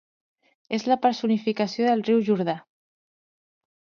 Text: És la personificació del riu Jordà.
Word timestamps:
És 0.77 0.85
la 0.91 0.97
personificació 1.03 1.85
del 1.91 2.03
riu 2.09 2.23
Jordà. 2.31 2.57